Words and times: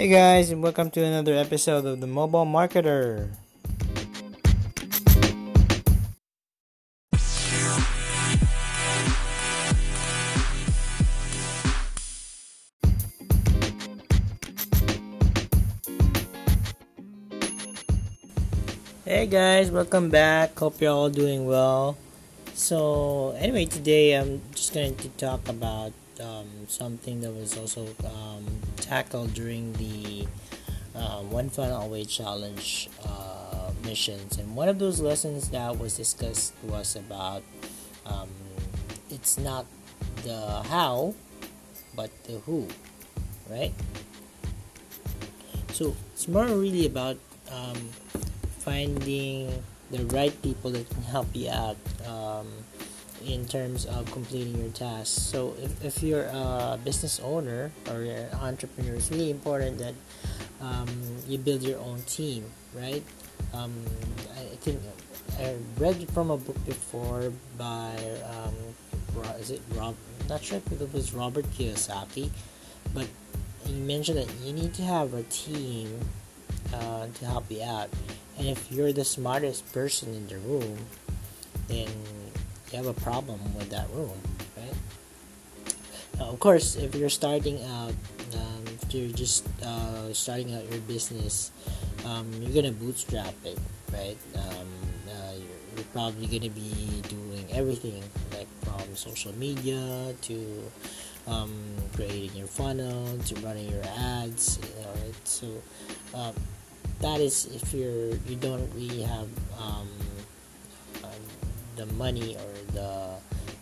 Hey 0.00 0.08
guys, 0.08 0.48
and 0.48 0.62
welcome 0.62 0.88
to 0.92 1.04
another 1.04 1.34
episode 1.34 1.84
of 1.84 2.00
the 2.00 2.06
Mobile 2.06 2.46
Marketer. 2.46 3.28
Hey 19.04 19.26
guys, 19.26 19.70
welcome 19.70 20.08
back. 20.08 20.58
Hope 20.58 20.80
you're 20.80 20.90
all 20.90 21.10
doing 21.10 21.44
well. 21.44 21.98
So, 22.54 23.36
anyway, 23.36 23.66
today 23.66 24.16
I'm 24.16 24.40
just 24.54 24.72
going 24.72 24.96
to 24.96 25.08
talk 25.20 25.46
about 25.46 25.92
um, 26.20 26.48
something 26.68 27.20
that 27.20 27.32
was 27.32 27.56
also 27.56 27.86
um, 28.04 28.44
tackled 28.76 29.34
during 29.34 29.72
the 29.74 30.26
uh, 30.94 31.20
One 31.20 31.48
Funnel 31.48 31.82
Away 31.82 32.04
Challenge 32.04 32.88
uh, 33.04 33.70
missions. 33.84 34.38
And 34.38 34.54
one 34.54 34.68
of 34.68 34.78
those 34.78 35.00
lessons 35.00 35.48
that 35.50 35.78
was 35.78 35.96
discussed 35.96 36.54
was 36.62 36.96
about 36.96 37.42
um, 38.06 38.28
it's 39.10 39.38
not 39.38 39.66
the 40.22 40.62
how, 40.68 41.14
but 41.94 42.10
the 42.24 42.38
who, 42.40 42.68
right? 43.48 43.72
So, 45.72 45.96
it's 46.12 46.28
more 46.28 46.46
really 46.46 46.86
about 46.86 47.16
um, 47.50 47.76
finding 48.58 49.62
the 49.90 50.04
right 50.06 50.34
people 50.42 50.70
that 50.72 50.88
can 50.90 51.02
help 51.02 51.28
you 51.34 51.50
out 51.50 51.76
um, 52.06 52.46
in 53.26 53.46
terms 53.46 53.86
of 53.86 54.10
completing 54.12 54.56
your 54.56 54.70
tasks. 54.70 55.10
So 55.10 55.54
if, 55.62 55.84
if 55.84 56.02
you're 56.02 56.26
a 56.32 56.78
business 56.84 57.20
owner 57.20 57.70
or 57.88 58.02
an 58.02 58.32
entrepreneur, 58.40 58.94
it's 58.94 59.10
really 59.10 59.30
important 59.30 59.78
that 59.78 59.94
um, 60.60 60.88
you 61.28 61.38
build 61.38 61.62
your 61.62 61.78
own 61.80 62.02
team, 62.06 62.44
right? 62.74 63.02
Um, 63.52 63.72
I 64.36 64.56
think 64.56 64.80
I 65.38 65.56
read 65.78 66.08
from 66.10 66.30
a 66.30 66.36
book 66.36 66.56
before 66.66 67.32
by 67.56 67.94
um, 68.28 68.54
is 69.40 69.50
it 69.50 69.60
Rob? 69.74 69.94
Not 70.28 70.42
sure 70.42 70.58
if 70.58 70.80
it 70.80 70.92
was 70.92 71.12
Robert 71.12 71.44
Kiyosaki, 71.52 72.30
but 72.94 73.06
he 73.66 73.72
mentioned 73.72 74.18
that 74.18 74.28
you 74.42 74.52
need 74.52 74.74
to 74.74 74.82
have 74.82 75.14
a 75.14 75.22
team 75.24 75.98
uh, 76.72 77.06
to 77.06 77.24
help 77.24 77.50
you 77.50 77.62
out. 77.62 77.88
And 78.38 78.48
if 78.48 78.70
you're 78.70 78.92
the 78.92 79.04
smartest 79.04 79.70
person 79.72 80.14
in 80.14 80.26
the 80.28 80.38
room, 80.38 80.78
then 81.68 81.88
you 82.72 82.78
have 82.78 82.86
a 82.86 83.00
problem 83.00 83.40
with 83.54 83.70
that 83.70 83.88
room, 83.90 84.18
right? 84.56 84.74
Now, 86.18 86.30
of 86.30 86.40
course, 86.40 86.76
if 86.76 86.94
you're 86.94 87.10
starting 87.10 87.62
out, 87.64 87.94
um, 88.34 88.64
if 88.66 88.94
you're 88.94 89.12
just 89.12 89.46
uh, 89.62 90.12
starting 90.12 90.54
out 90.54 90.70
your 90.70 90.80
business, 90.82 91.50
um, 92.04 92.30
you're 92.40 92.54
gonna 92.54 92.72
bootstrap 92.72 93.34
it, 93.44 93.58
right? 93.92 94.16
Um, 94.34 94.68
uh, 95.08 95.32
you're, 95.34 95.76
you're 95.76 95.90
probably 95.92 96.26
gonna 96.26 96.52
be 96.52 97.02
doing 97.08 97.46
everything, 97.52 98.02
like 98.32 98.48
from 98.62 98.94
social 98.96 99.34
media 99.36 100.14
to 100.22 100.70
um, 101.26 101.52
creating 101.94 102.34
your 102.34 102.46
funnel 102.46 103.18
to 103.18 103.34
running 103.40 103.70
your 103.70 103.82
ads, 103.98 104.58
you 104.62 104.82
know, 104.82 104.90
right? 104.90 105.14
So 105.24 105.46
um, 106.14 106.34
that 107.00 107.20
is 107.20 107.46
if 107.54 107.72
you're 107.72 108.16
you 108.28 108.36
don't 108.36 108.68
really 108.74 109.02
have 109.02 109.28
um, 109.58 109.88
the 111.80 111.86
money 111.94 112.36
or 112.36 112.52
the 112.76 113.16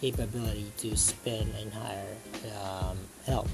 capability 0.00 0.70
to 0.78 0.96
spend 0.96 1.50
and 1.60 1.72
hire 1.72 2.14
um, 2.62 2.96
help. 3.26 3.48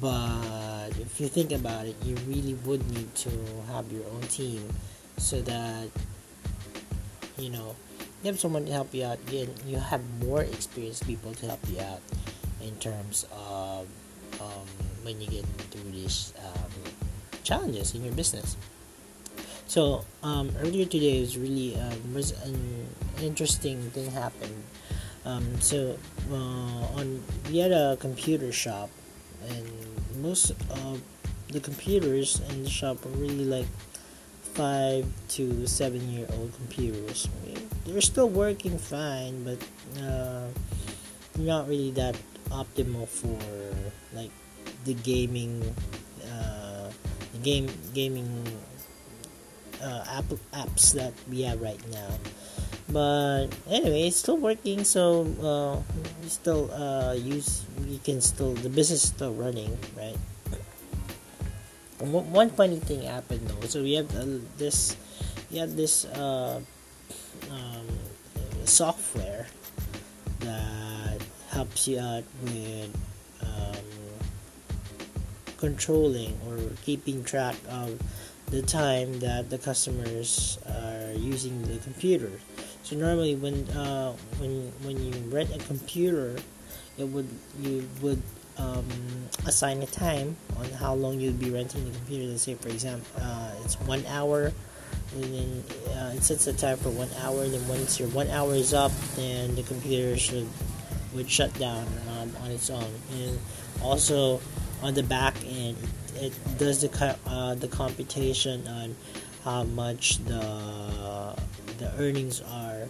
But 0.00 0.96
if 0.96 1.20
you 1.20 1.28
think 1.28 1.52
about 1.52 1.86
it, 1.86 1.96
you 2.02 2.16
really 2.26 2.54
would 2.64 2.88
need 2.90 3.14
to 3.26 3.30
have 3.68 3.92
your 3.92 4.06
own 4.14 4.22
team 4.32 4.62
so 5.18 5.42
that 5.42 5.88
you 7.36 7.50
know 7.50 7.74
you 8.22 8.30
have 8.30 8.40
someone 8.40 8.64
to 8.64 8.72
help 8.72 8.94
you 8.94 9.04
out. 9.04 9.18
Again, 9.28 9.52
you 9.66 9.76
have 9.76 10.00
more 10.24 10.42
experienced 10.42 11.06
people 11.06 11.34
to 11.34 11.46
help 11.46 11.60
you 11.68 11.80
out 11.80 12.00
in 12.62 12.74
terms 12.76 13.26
of 13.34 13.86
um, 14.40 14.66
when 15.02 15.20
you 15.20 15.28
get 15.28 15.44
through 15.70 15.90
these 15.90 16.32
um, 16.40 16.72
challenges 17.42 17.94
in 17.94 18.04
your 18.04 18.14
business. 18.14 18.56
So 19.68 20.06
um, 20.22 20.48
earlier 20.64 20.86
today 20.86 21.20
was 21.20 21.36
really 21.36 21.76
uh, 21.76 21.92
was 22.14 22.32
an 22.40 22.88
interesting 23.20 23.76
thing 23.92 24.10
happened. 24.10 24.64
Um, 25.26 25.60
so 25.60 25.98
uh, 26.32 26.96
on 26.96 27.22
we 27.52 27.58
had 27.58 27.72
a 27.72 27.98
computer 28.00 28.50
shop, 28.50 28.88
and 29.44 29.68
most 30.24 30.56
of 30.72 31.02
the 31.52 31.60
computers 31.60 32.40
in 32.48 32.64
the 32.64 32.70
shop 32.70 33.04
are 33.04 33.12
really 33.20 33.44
like 33.44 33.68
five 34.56 35.04
to 35.36 35.66
seven 35.66 36.00
year 36.08 36.26
old 36.32 36.54
computers. 36.56 37.28
They're 37.84 38.00
still 38.00 38.30
working 38.30 38.78
fine, 38.78 39.44
but 39.44 39.60
uh, 40.00 40.48
not 41.36 41.68
really 41.68 41.90
that 41.92 42.16
optimal 42.48 43.06
for 43.06 43.36
like 44.16 44.32
the 44.88 44.94
gaming, 44.94 45.60
uh, 46.24 46.88
game 47.42 47.68
gaming 47.92 48.32
uh, 49.82 50.04
app, 50.10 50.24
apps 50.52 50.92
that 50.92 51.12
we 51.30 51.42
have 51.42 51.60
right 51.60 51.80
now. 51.90 52.10
But 52.90 53.48
anyway, 53.68 54.08
it's 54.08 54.16
still 54.16 54.38
working, 54.38 54.84
so 54.84 55.28
uh, 55.42 55.94
we 56.22 56.28
still 56.28 56.72
uh, 56.72 57.12
use. 57.12 57.64
We 57.84 57.98
can 57.98 58.20
still 58.20 58.54
the 58.54 58.70
business 58.70 59.04
is 59.04 59.08
still 59.10 59.34
running, 59.34 59.76
right? 59.96 60.16
one 62.00 62.50
funny 62.50 62.78
thing 62.78 63.02
happened 63.02 63.46
though. 63.48 63.66
So 63.66 63.82
we 63.82 63.94
have 63.94 64.14
uh, 64.16 64.38
this, 64.56 64.96
we 65.50 65.58
have 65.58 65.76
this 65.76 66.04
uh, 66.04 66.60
um, 67.50 67.86
software 68.64 69.46
that 70.40 71.20
helps 71.50 71.88
you 71.88 71.98
out 71.98 72.24
with 72.44 72.96
um, 73.42 73.84
controlling 75.56 76.38
or 76.46 76.58
keeping 76.84 77.24
track 77.24 77.56
of 77.68 77.98
the 78.50 78.62
time 78.62 79.20
that 79.20 79.50
the 79.50 79.58
customers 79.58 80.58
are 80.66 81.12
using 81.12 81.62
the 81.62 81.78
computer. 81.78 82.30
So 82.82 82.96
normally 82.96 83.36
when 83.36 83.68
uh, 83.70 84.12
when 84.38 84.72
when 84.82 84.96
you 85.02 85.12
rent 85.28 85.54
a 85.54 85.58
computer, 85.58 86.36
it 86.96 87.04
would 87.04 87.28
you 87.60 87.86
would 88.00 88.22
um, 88.56 88.86
assign 89.46 89.82
a 89.82 89.86
time 89.86 90.36
on 90.56 90.64
how 90.70 90.94
long 90.94 91.20
you'd 91.20 91.38
be 91.38 91.50
renting 91.50 91.84
the 91.84 91.96
computer. 91.96 92.24
Let's 92.24 92.42
say 92.42 92.54
for 92.54 92.68
example, 92.68 93.06
uh, 93.20 93.52
it's 93.64 93.78
one 93.80 94.04
hour, 94.06 94.52
and 95.14 95.24
then 95.24 95.64
uh, 95.94 96.12
it 96.16 96.22
sets 96.22 96.46
a 96.46 96.52
time 96.52 96.78
for 96.78 96.90
one 96.90 97.10
hour. 97.20 97.46
Then 97.46 97.66
once 97.68 98.00
your 98.00 98.08
one 98.10 98.28
hour 98.28 98.54
is 98.54 98.72
up, 98.72 98.92
then 99.16 99.54
the 99.54 99.62
computer 99.62 100.16
should 100.16 100.48
would 101.14 101.30
shut 101.30 101.52
down 101.58 101.86
um, 102.16 102.32
on 102.42 102.50
its 102.50 102.70
own. 102.70 102.90
And 103.12 103.38
also 103.82 104.40
on 104.82 104.94
the 104.94 105.02
back 105.02 105.34
end, 105.46 105.76
it 106.16 106.32
does 106.58 106.80
the 106.80 107.16
uh, 107.26 107.54
the 107.54 107.68
computation 107.68 108.66
on 108.66 108.96
how 109.44 109.64
much 109.64 110.18
the 110.24 111.34
the 111.78 111.92
earnings 111.98 112.42
are 112.42 112.86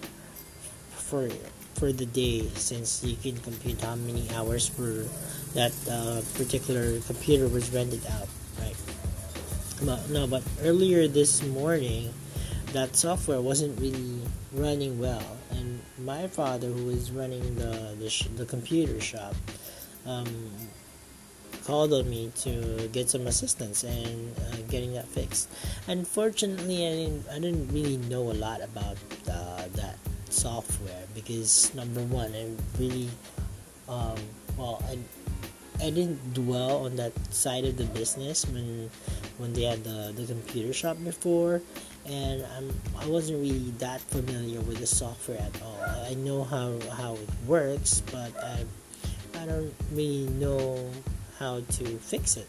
for 0.90 1.28
for 1.74 1.92
the 1.92 2.06
day 2.06 2.48
since 2.54 3.04
you 3.04 3.16
can 3.16 3.36
compute 3.40 3.80
how 3.80 3.94
many 3.94 4.28
hours 4.34 4.68
per 4.70 5.06
that 5.54 5.72
uh, 5.90 6.20
particular 6.34 7.00
computer 7.06 7.46
was 7.48 7.70
rented 7.72 8.04
out 8.06 8.28
right? 8.60 8.76
But 9.84 10.10
no 10.10 10.26
but 10.26 10.42
earlier 10.62 11.06
this 11.06 11.42
morning 11.46 12.12
that 12.72 12.96
software 12.96 13.40
wasn't 13.40 13.78
really 13.80 14.20
running 14.52 14.98
well 14.98 15.24
and 15.52 15.80
my 15.98 16.26
father 16.26 16.68
who 16.68 16.86
was 16.86 17.10
running 17.10 17.54
the 17.54 17.94
the, 17.98 18.10
sh- 18.10 18.28
the 18.36 18.44
computer 18.44 19.00
shop 19.00 19.34
um, 20.06 20.26
called 21.68 21.92
on 21.92 22.08
me 22.08 22.32
to 22.34 22.88
get 22.92 23.10
some 23.10 23.26
assistance 23.26 23.84
and 23.84 24.34
uh, 24.38 24.56
getting 24.70 24.94
that 24.94 25.06
fixed. 25.06 25.50
Unfortunately, 25.86 26.86
I 26.86 26.90
didn't, 26.96 27.28
I 27.28 27.38
didn't 27.40 27.68
really 27.68 27.98
know 28.08 28.30
a 28.32 28.32
lot 28.32 28.62
about 28.62 28.96
uh, 29.30 29.64
that 29.74 29.96
software 30.30 31.04
because 31.14 31.70
number 31.74 32.00
one, 32.04 32.32
I 32.32 32.48
really, 32.80 33.10
um, 33.86 34.16
well, 34.56 34.82
I, 34.88 34.96
I 35.84 35.90
didn't 35.90 36.32
dwell 36.32 36.86
on 36.86 36.96
that 36.96 37.12
side 37.34 37.66
of 37.66 37.76
the 37.76 37.84
business 37.84 38.46
when 38.46 38.88
when 39.36 39.52
they 39.52 39.64
had 39.64 39.84
the, 39.84 40.12
the 40.16 40.24
computer 40.24 40.72
shop 40.72 40.96
before 41.04 41.60
and 42.06 42.44
I'm, 42.56 42.74
I 42.98 43.06
wasn't 43.06 43.40
really 43.40 43.72
that 43.78 44.00
familiar 44.00 44.60
with 44.62 44.78
the 44.78 44.86
software 44.86 45.38
at 45.38 45.62
all. 45.62 45.78
I 46.10 46.14
know 46.14 46.42
how, 46.42 46.72
how 46.96 47.12
it 47.12 47.28
works, 47.46 48.02
but 48.10 48.32
I, 48.42 48.64
I 49.40 49.46
don't 49.46 49.72
really 49.92 50.26
know 50.40 50.90
how 51.38 51.60
to 51.60 51.84
fix 51.98 52.36
it. 52.36 52.48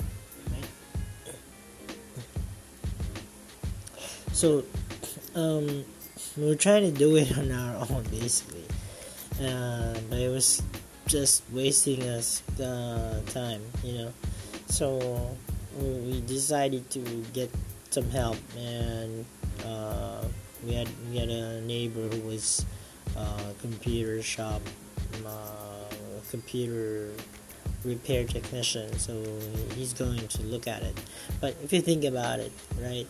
Right? 0.51 1.35
So, 4.31 4.63
um, 5.35 5.85
we 6.37 6.45
were 6.47 6.55
trying 6.55 6.91
to 6.91 6.97
do 6.97 7.15
it 7.17 7.37
on 7.37 7.51
our 7.51 7.85
own 7.89 8.03
basically, 8.11 8.65
uh, 9.41 9.93
but 10.09 10.19
it 10.19 10.29
was 10.29 10.61
just 11.07 11.43
wasting 11.51 12.03
us 12.03 12.41
uh, 12.59 13.21
time, 13.27 13.61
you 13.83 13.93
know. 13.93 14.13
So 14.67 15.35
we 15.79 16.21
decided 16.21 16.89
to 16.91 16.99
get 17.33 17.49
some 17.89 18.09
help, 18.09 18.37
and 18.57 19.25
uh, 19.65 20.23
we 20.65 20.73
had 20.73 20.87
we 21.09 21.17
had 21.17 21.29
a 21.29 21.61
neighbor 21.61 22.07
who 22.07 22.21
was 22.21 22.65
uh, 23.17 23.51
computer 23.61 24.21
shop, 24.21 24.61
uh, 25.25 25.89
computer 26.29 27.09
repair 27.83 28.25
technician, 28.25 28.97
so 28.99 29.23
he's 29.75 29.93
going 29.93 30.27
to 30.27 30.41
look 30.43 30.67
at 30.67 30.83
it. 30.83 30.95
But 31.39 31.55
if 31.63 31.71
you 31.73 31.81
think 31.81 32.03
about 32.03 32.39
it, 32.39 32.51
right, 32.81 33.07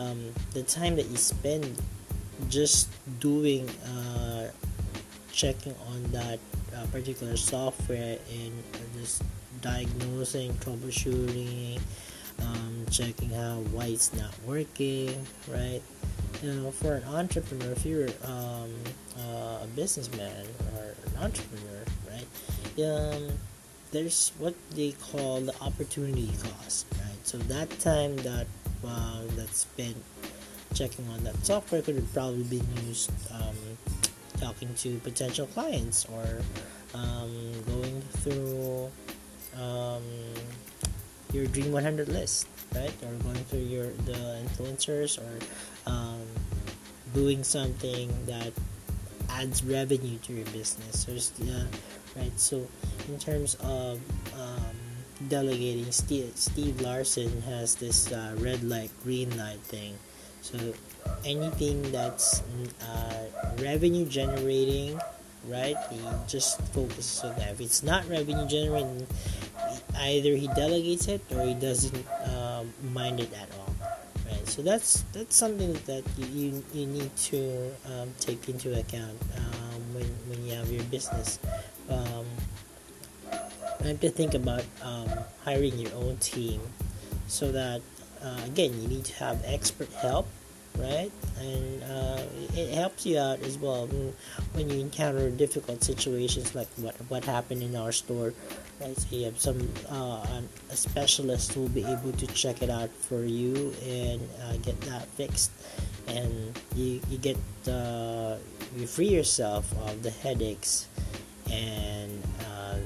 um, 0.00 0.32
the 0.54 0.62
time 0.62 0.96
that 0.96 1.06
you 1.06 1.16
spend 1.16 1.80
just 2.48 2.88
doing 3.20 3.68
uh, 3.68 4.48
checking 5.32 5.74
on 5.88 6.02
that 6.12 6.38
uh, 6.76 6.86
particular 6.86 7.36
software 7.36 8.18
and 8.32 8.52
just 8.98 9.22
diagnosing, 9.60 10.52
troubleshooting, 10.54 11.80
um, 12.40 12.84
checking 12.90 13.30
how 13.30 13.56
why 13.72 13.86
it's 13.86 14.12
not 14.14 14.32
working, 14.46 15.26
right? 15.48 15.82
You 16.42 16.52
know, 16.52 16.70
for 16.70 16.94
an 16.94 17.04
entrepreneur, 17.04 17.72
if 17.72 17.84
you're 17.84 18.08
um, 18.24 18.72
uh, 19.18 19.64
a 19.64 19.68
businessman 19.74 20.46
or 20.74 20.94
an 21.06 21.24
entrepreneur, 21.24 21.84
right? 22.10 22.84
Um, 22.84 23.32
there's 23.92 24.32
what 24.38 24.54
they 24.74 24.92
call 24.92 25.40
the 25.40 25.54
opportunity 25.60 26.30
cost, 26.42 26.86
right? 26.92 27.26
So 27.26 27.38
that 27.38 27.70
time 27.80 28.16
that 28.18 28.46
uh, 28.86 29.22
that's 29.36 29.58
spent 29.58 29.96
checking 30.74 31.08
on 31.08 31.24
that 31.24 31.34
software 31.44 31.82
could 31.82 31.96
have 31.96 32.12
probably 32.12 32.44
been 32.44 32.66
used 32.86 33.10
um, 33.32 33.56
talking 34.40 34.72
to 34.74 34.98
potential 34.98 35.46
clients 35.46 36.06
or 36.06 36.42
um, 36.94 37.52
going 37.66 38.00
through 38.22 38.90
um, 39.60 40.02
your 41.32 41.46
Dream 41.46 41.72
100 41.72 42.08
list, 42.08 42.46
right? 42.74 42.92
Or 43.02 43.12
going 43.22 43.44
through 43.44 43.60
your 43.60 43.86
the 44.04 44.42
influencers 44.44 45.18
or 45.18 45.90
um, 45.90 46.22
doing 47.14 47.42
something 47.42 48.12
that 48.26 48.52
adds 49.38 49.62
revenue 49.64 50.18
to 50.18 50.32
your 50.32 50.46
business. 50.46 51.06
So, 51.06 51.12
uh, 51.44 51.64
right? 52.16 52.38
So, 52.38 52.66
in 53.08 53.18
terms 53.18 53.54
of 53.62 54.00
um, 54.34 54.74
delegating, 55.28 55.90
Steve, 55.92 56.32
Steve 56.34 56.80
Larsen 56.80 57.42
has 57.42 57.76
this 57.76 58.10
uh, 58.12 58.34
red 58.38 58.62
light, 58.64 58.90
green 59.02 59.36
light 59.36 59.60
thing. 59.60 59.94
So, 60.42 60.58
anything 61.24 61.82
that's 61.92 62.42
uh, 62.82 63.24
revenue 63.62 64.06
generating, 64.06 65.00
right? 65.46 65.76
He 65.90 66.00
just 66.26 66.60
focuses 66.72 67.22
on 67.24 67.36
that. 67.36 67.52
If 67.52 67.60
it's 67.60 67.82
not 67.82 68.08
revenue 68.08 68.46
generating, 68.46 69.06
either 69.96 70.34
he 70.34 70.48
delegates 70.48 71.08
it 71.08 71.22
or 71.30 71.46
he 71.46 71.54
doesn't 71.54 72.06
uh, 72.26 72.64
mind 72.92 73.20
it 73.20 73.32
at 73.34 73.48
all. 73.58 73.97
Right. 74.28 74.46
So 74.46 74.60
that's 74.62 75.04
that's 75.12 75.36
something 75.36 75.72
that 75.86 76.04
you 76.18 76.62
you 76.74 76.86
need 76.86 77.14
to 77.32 77.72
um, 77.86 78.12
take 78.20 78.48
into 78.48 78.78
account 78.78 79.16
um, 79.36 79.80
when 79.94 80.08
when 80.28 80.44
you 80.44 80.52
have 80.54 80.70
your 80.70 80.84
business. 80.84 81.38
Um, 81.88 82.26
I 83.80 83.86
have 83.96 84.00
to 84.00 84.10
think 84.10 84.34
about 84.34 84.64
um, 84.82 85.08
hiring 85.44 85.78
your 85.78 85.94
own 85.94 86.18
team 86.18 86.60
so 87.26 87.52
that 87.52 87.80
uh, 88.22 88.40
again 88.44 88.74
you 88.82 88.88
need 88.88 89.04
to 89.06 89.14
have 89.14 89.40
expert 89.46 89.88
help 89.92 90.28
right? 90.78 91.10
And 91.40 91.82
uh, 91.84 92.22
it 92.54 92.74
helps 92.74 93.06
you 93.06 93.18
out 93.18 93.40
as 93.42 93.58
well 93.58 93.86
when 94.52 94.70
you 94.70 94.80
encounter 94.80 95.30
difficult 95.30 95.82
situations 95.82 96.54
like 96.54 96.68
what 96.76 96.94
what 97.08 97.24
happened 97.24 97.62
in 97.62 97.76
our 97.76 97.92
store 97.92 98.32
right? 98.80 98.96
So 98.96 99.16
you 99.16 99.24
have 99.26 99.38
some 99.40 99.68
uh, 99.90 100.40
a 100.70 100.76
specialist 100.76 101.52
who 101.52 101.62
will 101.62 101.68
be 101.68 101.84
able 101.84 102.12
to 102.12 102.26
check 102.28 102.62
it 102.62 102.70
out 102.70 102.90
for 102.90 103.24
you 103.24 103.74
and 103.84 104.20
uh, 104.44 104.56
get 104.58 104.80
that 104.82 105.06
fixed. 105.08 105.50
And 106.06 106.58
you, 106.74 107.00
you 107.10 107.18
get 107.18 107.36
uh, 107.66 108.36
you 108.76 108.86
free 108.86 109.08
yourself 109.08 109.70
of 109.86 110.02
the 110.02 110.10
headaches 110.10 110.86
and 111.50 112.22
uh, 112.48 112.76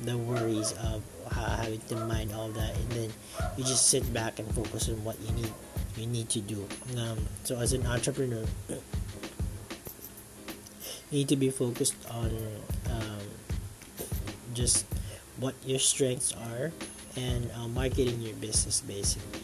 the 0.00 0.16
worries 0.16 0.72
of 0.72 1.02
having 1.32 1.80
to 1.88 1.96
mind 2.06 2.32
all 2.32 2.48
that. 2.50 2.76
And 2.76 2.92
then 2.92 3.12
you 3.56 3.64
just 3.64 3.88
sit 3.88 4.12
back 4.12 4.38
and 4.38 4.48
focus 4.54 4.88
on 4.88 5.02
what 5.04 5.16
you 5.20 5.32
need 5.32 5.52
you 5.98 6.06
need 6.06 6.28
to 6.30 6.40
do. 6.40 6.66
Um, 6.96 7.26
so 7.44 7.58
as 7.58 7.72
an 7.72 7.86
entrepreneur 7.86 8.44
you 11.10 11.18
need 11.24 11.28
to 11.28 11.36
be 11.36 11.50
focused 11.50 11.96
on 12.10 12.30
um, 12.90 13.24
just 14.54 14.86
what 15.38 15.54
your 15.64 15.78
strengths 15.78 16.34
are 16.52 16.72
and 17.16 17.50
uh, 17.56 17.68
marketing 17.68 18.20
your 18.20 18.34
business 18.34 18.80
basically 18.80 19.40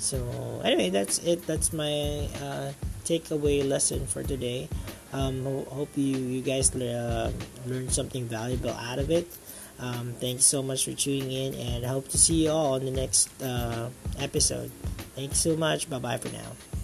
so 0.00 0.16
anyway 0.64 0.88
that's 0.88 1.18
it. 1.18 1.46
That's 1.46 1.72
my 1.76 2.26
uh, 2.40 2.72
takeaway 3.04 3.60
lesson 3.60 4.06
for 4.08 4.24
today. 4.24 4.66
Um, 5.12 5.44
hope 5.68 5.92
you 5.94 6.16
you 6.16 6.40
guys 6.40 6.74
uh, 6.74 7.30
learned 7.66 7.92
something 7.92 8.24
valuable 8.24 8.72
out 8.72 8.98
of 8.98 9.10
it. 9.12 9.28
Um, 9.80 10.14
thanks 10.20 10.44
so 10.44 10.62
much 10.62 10.84
for 10.84 10.92
tuning 10.92 11.32
in, 11.32 11.54
and 11.54 11.86
I 11.86 11.88
hope 11.88 12.08
to 12.08 12.18
see 12.18 12.44
you 12.44 12.50
all 12.50 12.74
on 12.74 12.84
the 12.84 12.90
next 12.90 13.30
uh, 13.42 13.88
episode. 14.18 14.70
Thanks 15.16 15.38
so 15.38 15.56
much. 15.56 15.88
Bye 15.88 15.98
bye 15.98 16.18
for 16.18 16.28
now. 16.28 16.79